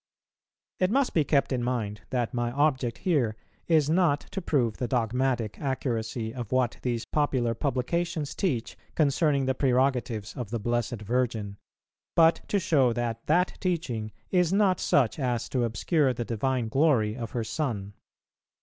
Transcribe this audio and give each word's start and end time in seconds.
[436:1] 0.79 0.85
It 0.85 0.91
must 0.93 1.13
be 1.13 1.23
kept 1.23 1.51
in 1.51 1.63
mind 1.63 2.01
that 2.09 2.33
my 2.33 2.49
object 2.53 2.97
here 2.97 3.35
is 3.67 3.87
not 3.87 4.21
to 4.31 4.41
prove 4.41 4.77
the 4.77 4.87
dogmatic 4.87 5.59
accuracy 5.59 6.33
of 6.33 6.51
what 6.51 6.79
these 6.81 7.05
popular 7.05 7.53
publications 7.53 8.33
teach 8.33 8.75
concerning 8.95 9.45
the 9.45 9.53
prerogatives 9.53 10.35
of 10.35 10.49
the 10.49 10.57
Blessed 10.57 11.03
Virgin, 11.03 11.55
but 12.15 12.41
to 12.47 12.57
show 12.57 12.91
that 12.93 13.23
that 13.27 13.55
teaching 13.59 14.11
is 14.31 14.51
not 14.51 14.79
such 14.79 15.19
as 15.19 15.47
to 15.49 15.65
obscure 15.65 16.13
the 16.15 16.25
divine 16.25 16.67
glory 16.67 17.15
of 17.15 17.33
her 17.33 17.43
Son. 17.43 17.93